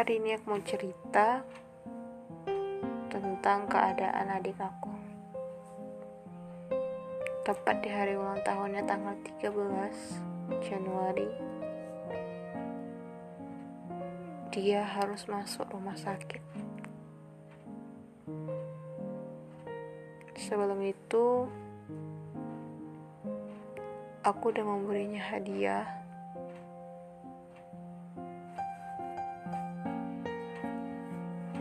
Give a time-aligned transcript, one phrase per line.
[0.00, 1.44] Hari ini aku mau cerita
[3.12, 4.88] tentang keadaan adik aku.
[7.44, 9.12] Tepat di hari ulang tahunnya tanggal
[9.44, 11.28] 13 Januari.
[14.56, 16.40] Dia harus masuk rumah sakit.
[20.40, 21.44] Sebelum itu,
[24.24, 25.99] aku udah memberinya hadiah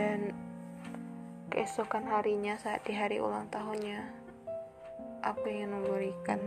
[0.00, 0.32] dan
[1.52, 4.00] keesokan harinya saat di hari ulang tahunnya
[5.20, 6.40] aku ingin memberikan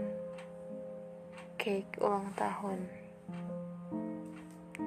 [1.61, 2.81] cake ulang tahun.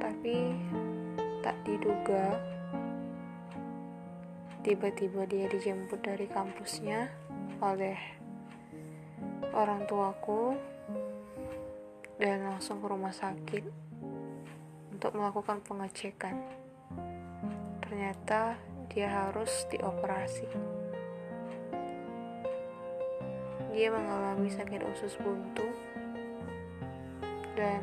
[0.02, 0.34] Tapi
[1.46, 2.42] tak diduga.
[4.66, 7.06] Tiba-tiba dia dijemput dari kampusnya
[7.62, 7.94] oleh
[9.54, 10.58] orang tuaku
[12.18, 13.62] dan langsung ke rumah sakit
[14.90, 16.65] untuk melakukan pengecekan
[17.96, 18.60] ternyata
[18.92, 20.44] dia harus dioperasi.
[23.72, 25.64] Dia mengalami sakit usus buntu
[27.56, 27.80] dan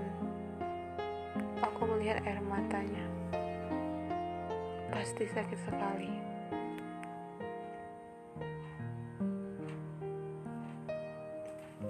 [1.65, 3.01] aku melihat air matanya.
[4.93, 6.13] Pasti sakit sekali.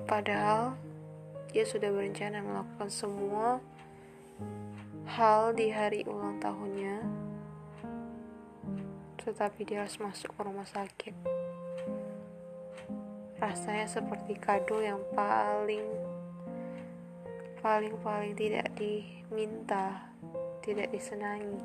[0.08, 0.80] Padahal
[1.52, 3.60] dia sudah berencana melakukan semua
[5.12, 6.93] hal di hari ulang tahunnya
[9.24, 11.16] tetapi dia harus masuk ke rumah sakit.
[13.40, 15.84] Rasanya seperti kado yang paling
[17.64, 20.12] paling paling tidak diminta,
[20.60, 21.60] tidak disenangi.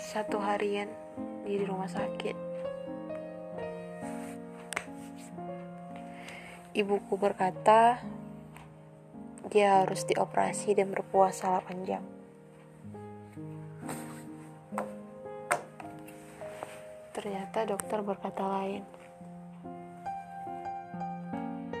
[0.00, 0.88] Satu harian
[1.44, 2.36] di rumah sakit.
[6.74, 8.02] Ibuku berkata,
[9.54, 12.02] dia harus dioperasi dan berpuasa 8 jam.
[17.14, 18.82] Ternyata dokter berkata lain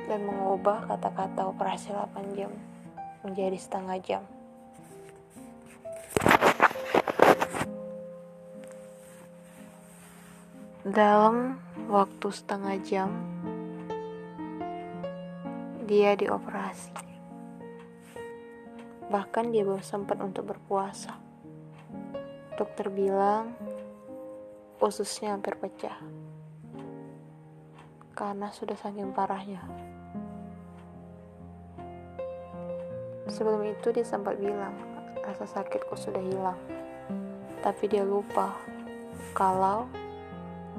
[0.06, 2.54] dan mengubah kata-kata operasi 8 jam
[3.26, 4.22] menjadi setengah jam.
[10.86, 11.58] Dalam
[11.90, 13.10] waktu setengah jam,
[15.90, 17.13] dia dioperasi.
[19.12, 21.16] Bahkan dia baru sempat untuk berpuasa.
[22.54, 23.52] Dokter bilang
[24.78, 25.96] ususnya hampir pecah.
[28.14, 29.64] Karena sudah saking parahnya.
[33.26, 34.76] Sebelum itu dia sempat bilang
[35.24, 36.60] rasa sakitku sudah hilang.
[37.64, 38.52] Tapi dia lupa
[39.32, 39.88] kalau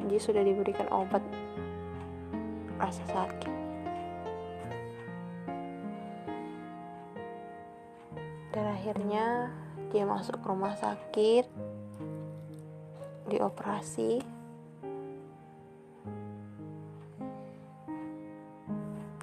[0.05, 1.25] dia sudah diberikan obat
[2.77, 3.64] rasa sakit.
[8.55, 9.51] Dan akhirnya
[9.91, 11.43] dia masuk rumah sakit
[13.27, 14.23] dioperasi.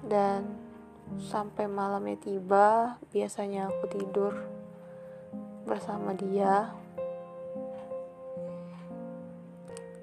[0.05, 0.45] Dan
[1.17, 4.37] sampai malamnya tiba biasanya aku tidur
[5.65, 6.69] bersama dia.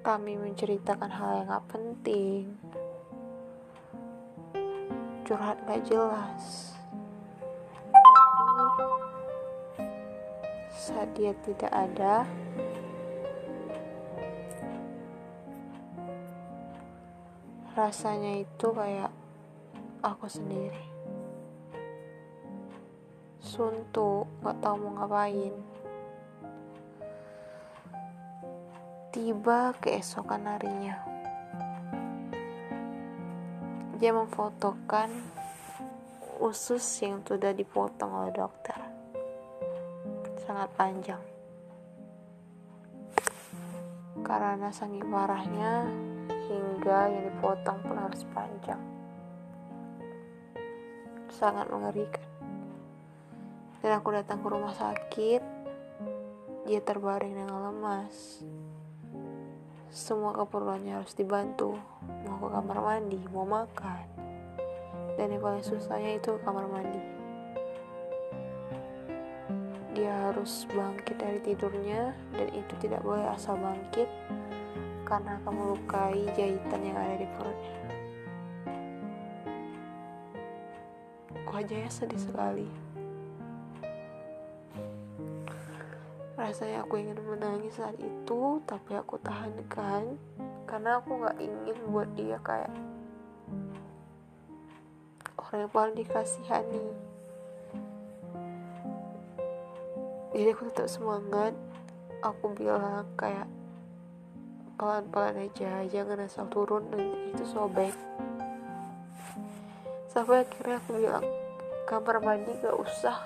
[0.02, 2.58] Kami menceritakan hal yang gak penting.
[5.22, 6.79] Curhat gak jelas
[10.80, 12.24] saat dia tidak ada,
[17.76, 19.12] rasanya itu kayak
[20.00, 20.80] aku sendiri.
[23.44, 25.52] Suntuk, gak tahu mau ngapain.
[29.12, 30.96] Tiba keesokan harinya,
[34.00, 35.12] dia memfotokan
[36.40, 38.89] usus yang sudah dipotong oleh dokter
[40.50, 41.22] sangat panjang.
[44.26, 45.86] Karena saking parahnya,
[46.26, 48.82] hingga yang dipotong pun harus panjang.
[51.30, 52.26] Sangat mengerikan.
[53.78, 55.42] Dan aku datang ke rumah sakit,
[56.66, 58.42] dia terbaring dengan lemas.
[59.94, 61.78] Semua keperluannya harus dibantu,
[62.26, 64.02] mau ke kamar mandi, mau makan.
[65.14, 67.19] Dan yang paling susahnya itu kamar mandi
[70.00, 74.08] dia harus bangkit dari tidurnya dan itu tidak boleh asal bangkit
[75.04, 77.76] karena akan melukai jahitan yang ada di perutnya.
[81.52, 82.68] Wajahnya sedih sekali.
[86.40, 90.16] Rasanya aku ingin menangis saat itu, tapi aku tahankan
[90.64, 92.72] karena aku gak ingin buat dia kayak
[95.36, 97.09] orang yang paling dikasihani
[100.30, 101.54] jadi aku tetap semangat.
[102.20, 103.48] Aku bilang kayak
[104.76, 107.96] pelan-pelan aja jangan asal turun nanti itu sobek.
[110.12, 111.24] Sampai akhirnya aku bilang
[111.88, 113.18] kamar mandi gak usah.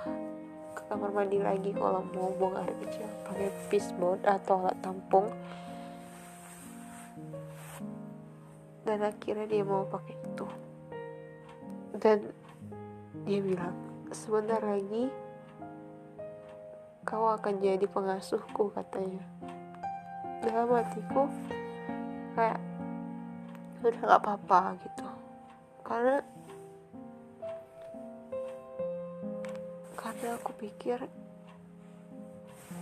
[0.78, 3.08] Ke kamar mandi lagi kalau mau buang air kecil.
[3.26, 5.28] Pakai fishboard atau alat tampung.
[8.86, 10.46] Dan akhirnya dia mau pakai itu.
[11.98, 12.30] Dan
[13.26, 13.74] dia bilang
[14.12, 15.23] sebentar lagi
[17.14, 19.22] kau akan jadi pengasuhku katanya.
[20.42, 21.30] Dalam hatiku
[22.34, 22.58] kayak
[23.86, 25.06] udah gak apa-apa gitu.
[25.86, 26.18] Karena
[29.94, 30.98] karena aku pikir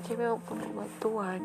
[0.03, 1.43] dia memang perlu bantuan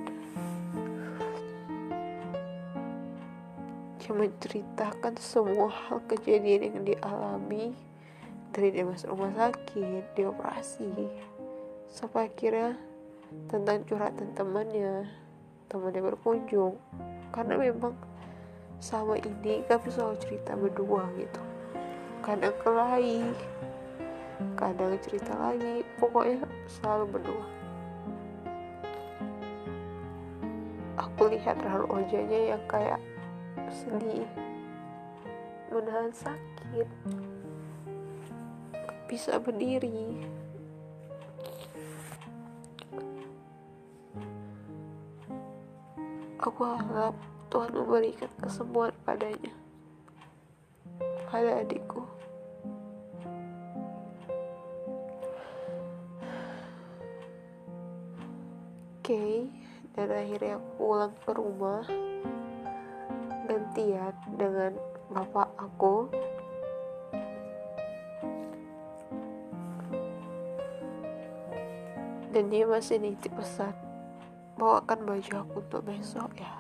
[3.99, 7.75] dia menceritakan semua hal kejadian yang dialami
[8.55, 10.87] dari dia masuk rumah sakit, dia operasi
[11.87, 12.75] sampai akhirnya
[13.51, 15.07] tentang curhatan temannya
[15.67, 16.75] temannya berkunjung.
[17.31, 17.95] Karena memang
[18.79, 21.41] sama ini kami selalu cerita berdua gitu.
[22.23, 23.21] Kadang kelahi
[24.55, 25.83] kadang cerita lagi.
[25.99, 27.47] Pokoknya selalu berdua.
[30.97, 33.01] Aku lihat Rahul Ojanya yang kayak
[33.69, 34.25] sedih
[35.69, 36.87] menahan sakit.
[39.07, 40.25] Bisa berdiri
[46.47, 47.11] Aku harap
[47.51, 49.51] Tuhan memberikan kesembuhan padanya,
[51.27, 52.07] pada adikku.
[59.03, 59.35] Oke, okay,
[59.91, 61.83] dan akhirnya aku pulang ke rumah.
[63.51, 64.71] Gantian dengan
[65.11, 66.07] bapak aku.
[72.31, 73.86] Dan dia masih nitip pesan
[74.57, 76.54] bawakan baju aku untuk besok ya.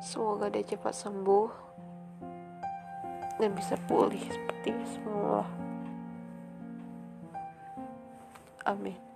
[0.00, 1.50] Semoga dia cepat sembuh
[3.36, 5.44] dan bisa pulih seperti semula.
[8.64, 9.09] Amin